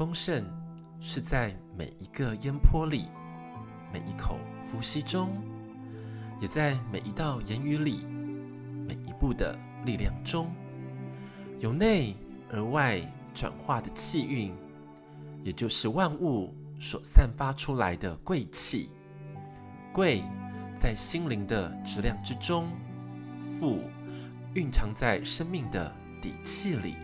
[0.00, 0.42] 丰盛
[0.98, 3.04] 是在每一个烟波里，
[3.92, 4.38] 每一口
[4.72, 5.28] 呼吸中，
[6.40, 8.06] 也在每一道言语里，
[8.88, 10.50] 每一步的力量中，
[11.58, 12.16] 由内
[12.50, 12.98] 而外
[13.34, 14.54] 转化的气运，
[15.44, 18.88] 也就是万物所散发出来的贵气。
[19.92, 20.24] 贵
[20.74, 22.70] 在心灵的质量之中，
[23.58, 23.80] 富
[24.54, 26.96] 蕴藏在生命的底气里。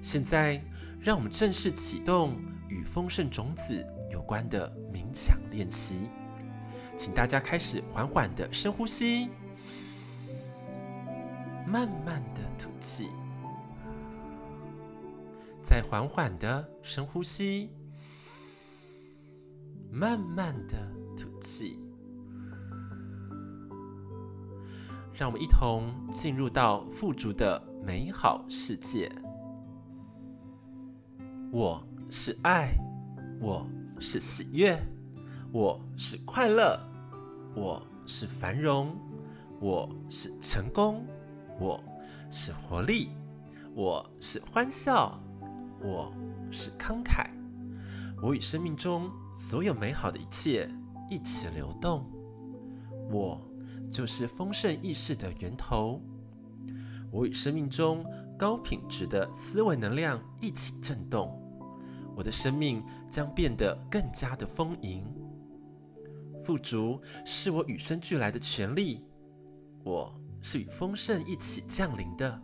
[0.00, 0.58] 现在，
[1.02, 2.36] 让我们正式启动
[2.68, 6.10] 与丰盛种子有关的冥想练习。
[6.94, 9.30] 请大家开始缓缓的深呼吸，
[11.66, 13.08] 慢慢的吐气，
[15.62, 17.70] 再缓缓的深呼吸，
[19.90, 20.76] 慢慢的
[21.16, 21.78] 吐气。
[25.14, 29.10] 让我们一同进入到富足的美好世界。
[31.52, 32.78] 我是爱，
[33.40, 33.66] 我
[33.98, 34.80] 是喜悦，
[35.50, 36.78] 我是快乐，
[37.56, 38.96] 我是繁荣，
[39.58, 41.04] 我是成功，
[41.58, 41.82] 我
[42.30, 43.08] 是活力，
[43.74, 45.20] 我是欢笑，
[45.82, 46.12] 我
[46.52, 47.26] 是慷慨。
[48.22, 50.70] 我与生命中所有美好的一切
[51.10, 52.08] 一起流动。
[53.10, 53.40] 我
[53.90, 56.00] 就是丰盛意识的源头。
[57.10, 58.04] 我与生命中
[58.38, 61.38] 高品质的思维能量一起震动。
[62.20, 65.02] 我的生命将变得更加的丰盈、
[66.44, 69.02] 富足，是我与生俱来的权利。
[69.82, 72.38] 我是与丰盛一起降临的，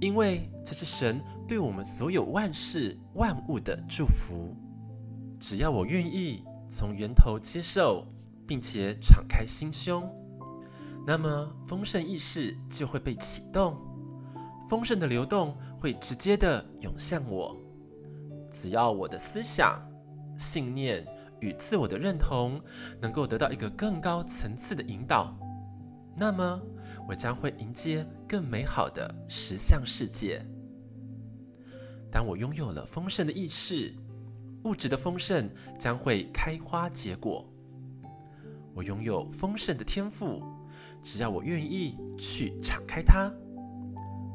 [0.00, 4.56] 因为这是神对我们所有万事万物的祝福。
[5.38, 8.04] 只要我愿意从源头接受，
[8.44, 10.12] 并且敞开心胸，
[11.06, 13.78] 那么丰盛意识就会被启动，
[14.68, 17.56] 丰盛的流动会直接的涌向我。
[18.50, 19.80] 只要我的思想、
[20.36, 21.06] 信念
[21.40, 22.60] 与自我的认同
[23.00, 25.36] 能够得到一个更高层次的引导，
[26.16, 26.60] 那么
[27.08, 30.44] 我将会迎接更美好的实相世界。
[32.10, 33.94] 当我拥有了丰盛的意识，
[34.64, 37.48] 物质的丰盛将会开花结果。
[38.74, 40.42] 我拥有丰盛的天赋，
[41.02, 43.32] 只要我愿意去敞开它，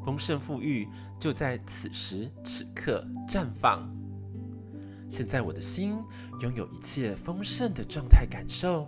[0.04, 0.88] 丰盛富裕
[1.20, 3.95] 就在此时此刻绽放。
[5.10, 5.98] 现在我的心
[6.42, 8.88] 拥有一切丰盛的状态感受，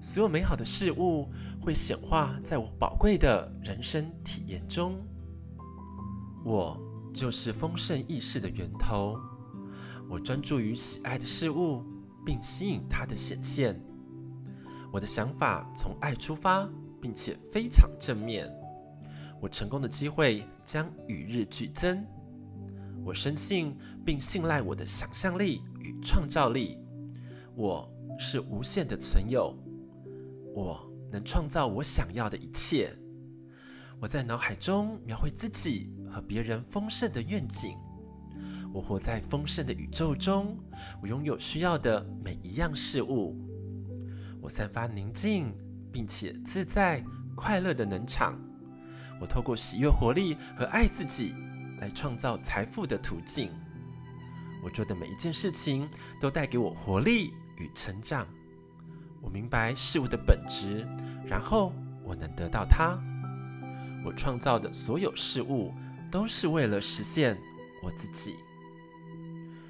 [0.00, 1.30] 所有美好的事物
[1.60, 4.96] 会显化在我宝贵的人生体验中。
[6.44, 6.78] 我
[7.12, 9.18] 就是丰盛意识的源头，
[10.10, 11.82] 我专注于喜爱的事物，
[12.24, 13.80] 并吸引它的显现。
[14.92, 16.68] 我的想法从爱出发，
[17.00, 18.48] 并且非常正面。
[19.40, 22.06] 我成功的机会将与日俱增。
[23.04, 26.78] 我深信并信赖我的想象力与创造力。
[27.54, 27.88] 我
[28.18, 29.54] 是无限的存有，
[30.54, 32.96] 我能创造我想要的一切。
[34.00, 37.76] 我在脑海中描绘自己和别人丰盛的愿景。
[38.72, 40.58] 我活在丰盛的宇宙中，
[41.00, 43.36] 我拥有需要的每一样事物。
[44.40, 45.54] 我散发宁静
[45.92, 47.04] 并且自在、
[47.36, 48.36] 快乐的能场。
[49.20, 51.34] 我透过喜悦、活力和爱自己。
[51.84, 53.50] 来创造财富的途径。
[54.62, 55.86] 我做的每一件事情
[56.18, 58.26] 都带给我活力与成长。
[59.20, 60.88] 我明白事物的本质，
[61.26, 62.98] 然后我能得到它。
[64.02, 65.74] 我创造的所有事物
[66.10, 67.38] 都是为了实现
[67.82, 68.36] 我自己。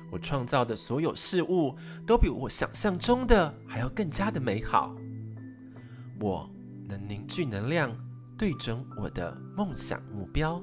[0.08, 1.76] 我创造的所有事物
[2.06, 4.94] 都比我想象中的还要更加的美好。
[6.20, 6.48] 我
[6.88, 7.92] 能凝聚能量，
[8.38, 10.62] 对准我的梦想目标。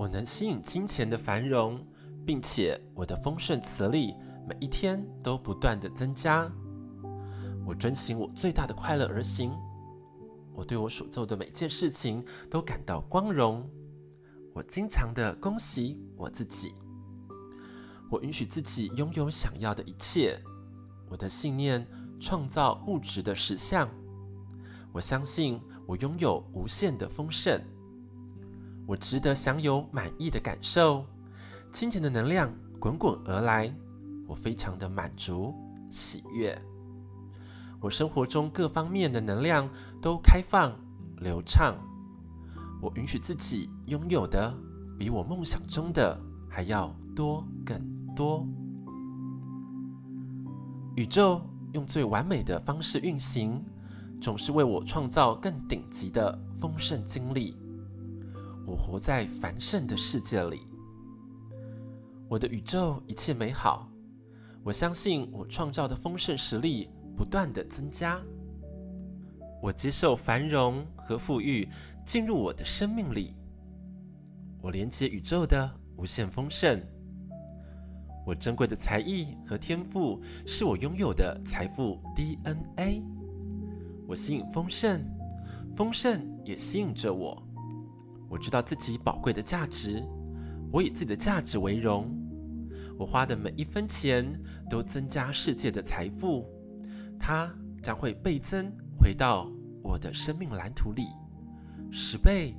[0.00, 1.78] 我能吸引金钱的繁荣，
[2.24, 4.16] 并且我的丰盛磁力
[4.48, 6.50] 每一天都不断的增加。
[7.66, 9.52] 我遵循我最大的快乐而行。
[10.54, 13.68] 我对我所做的每件事情都感到光荣。
[14.54, 16.72] 我经常的恭喜我自己。
[18.10, 20.40] 我允许自己拥有想要的一切。
[21.10, 21.86] 我的信念
[22.18, 23.86] 创造物质的实相。
[24.94, 27.62] 我相信我拥有无限的丰盛。
[28.90, 31.06] 我值得享有满意的感受，
[31.70, 33.72] 金钱的能量滚滚而来，
[34.26, 35.54] 我非常的满足
[35.88, 36.60] 喜悦。
[37.80, 39.70] 我生活中各方面的能量
[40.02, 40.72] 都开放
[41.18, 41.76] 流畅，
[42.82, 44.52] 我允许自己拥有的
[44.98, 47.80] 比我梦想中的还要多更
[48.16, 48.44] 多。
[50.96, 51.40] 宇宙
[51.74, 53.64] 用最完美的方式运行，
[54.20, 57.56] 总是为我创造更顶级的丰盛经历。
[58.70, 60.60] 我活在繁盛的世界里，
[62.28, 63.90] 我的宇宙一切美好。
[64.62, 68.22] 我相信我创造的丰盛实力不断的增加。
[69.60, 71.68] 我接受繁荣和富裕
[72.04, 73.34] 进入我的生命里。
[74.62, 76.80] 我连接宇宙的无限丰盛。
[78.24, 83.02] 我珍贵的才艺和天赋是我拥有的财富 DNA。
[84.06, 85.02] 我吸引丰盛，
[85.76, 87.42] 丰盛也吸引着我。
[88.30, 90.00] 我知道自己宝贵的价值，
[90.70, 92.08] 我以自己的价值为荣。
[92.96, 94.24] 我花的每一分钱
[94.70, 96.48] 都增加世界的财富，
[97.18, 99.50] 它将会倍增回到
[99.82, 101.08] 我的生命蓝图里，
[101.90, 102.54] 十倍、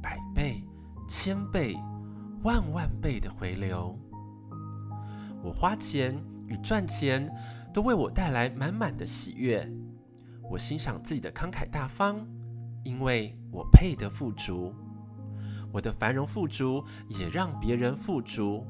[0.00, 0.64] 百倍、
[1.06, 1.76] 千倍、
[2.42, 3.98] 万万倍的回流。
[5.44, 6.16] 我花钱
[6.46, 7.30] 与赚钱
[7.74, 9.70] 都为我带来满满的喜悦。
[10.50, 12.26] 我欣赏自己的慷慨大方，
[12.82, 14.72] 因为我配得富足。
[15.72, 18.66] 我的繁荣富足也让别人富足。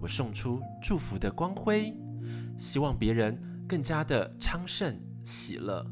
[0.00, 1.96] 我送出祝福的光辉，
[2.58, 5.86] 希望别人更加的昌盛喜乐。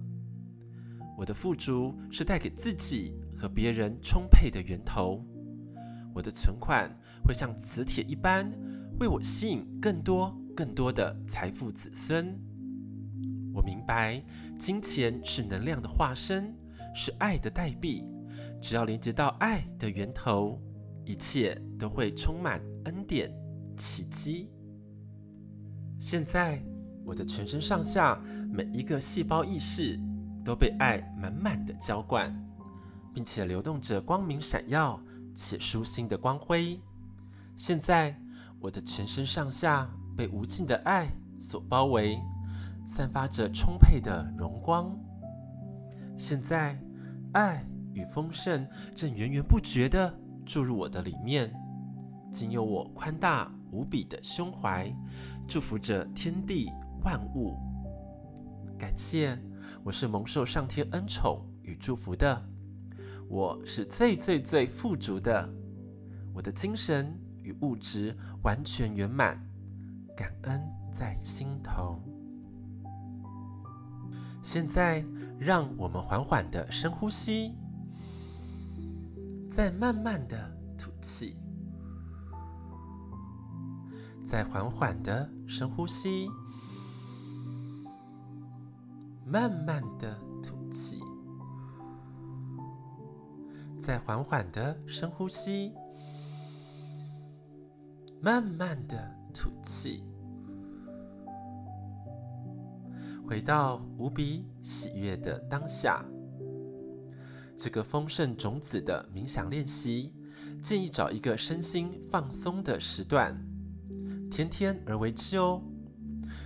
[1.16, 5.24] 我的富足是带给自己和别人充沛的源头。
[6.12, 6.90] 我的存款
[7.24, 8.50] 会像磁铁一般，
[8.98, 12.36] 为我吸引更多更多的财富子孙。
[13.54, 14.20] 我明白，
[14.58, 16.52] 金钱是能量的化身，
[16.94, 18.04] 是爱的代币。
[18.60, 20.60] 只要连接到爱的源头，
[21.04, 23.32] 一切都会充满恩典。
[23.76, 24.50] 奇迹！
[25.98, 26.62] 现在，
[27.02, 28.20] 我的全身上下
[28.52, 29.98] 每一个细胞意识
[30.44, 32.30] 都被爱满满的浇灌，
[33.14, 35.00] 并且流动着光明闪耀
[35.34, 36.78] 且舒心的光辉。
[37.56, 38.14] 现在，
[38.60, 41.08] 我的全身上下被无尽的爱
[41.40, 42.20] 所包围，
[42.86, 44.94] 散发着充沛的荣光。
[46.18, 46.78] 现在，
[47.32, 47.64] 爱
[48.00, 48.66] 与丰盛
[48.96, 51.52] 正源源不绝地注入我的里面，
[52.32, 53.52] 仅有我宽大。
[53.72, 54.92] 无比的胸怀，
[55.46, 56.68] 祝福着天地
[57.04, 57.56] 万物。
[58.76, 59.38] 感谢，
[59.84, 62.42] 我是蒙受上天恩宠与祝福的，
[63.28, 65.48] 我是最最最富足的，
[66.34, 69.40] 我的精神与物质完全圆满，
[70.16, 70.60] 感恩
[70.92, 72.02] 在心头。
[74.42, 75.04] 现在，
[75.38, 77.54] 让我们缓缓的深呼吸，
[79.50, 81.36] 再慢慢的吐气。
[84.24, 86.28] 再缓缓的深呼吸，
[89.26, 91.00] 慢慢的吐气。
[93.76, 95.74] 再缓缓的深呼吸，
[98.22, 100.04] 慢慢的吐气。
[103.26, 106.04] 回到无比喜悦的当下。
[107.62, 110.14] 这个丰盛种子的冥想练习，
[110.62, 113.38] 建议找一个身心放松的时段。
[114.30, 115.62] 天天而为之哦，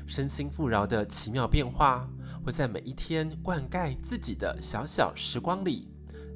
[0.09, 2.11] 身心富饶的奇妙变化
[2.45, 5.89] 会在每一天灌溉自己的小小时光里，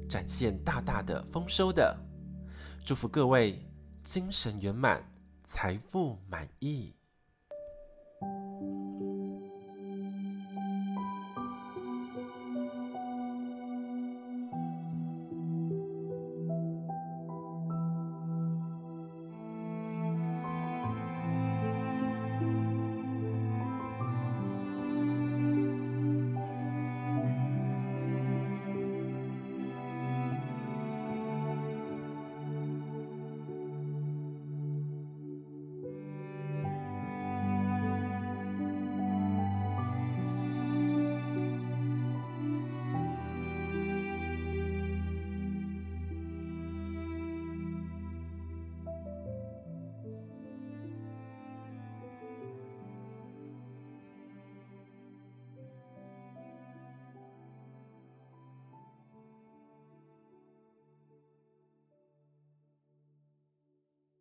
[0.07, 1.97] 展现大大的丰收的。
[2.85, 3.69] 祝福各位
[4.01, 5.03] 精神圆满，
[5.43, 6.98] 财富满意。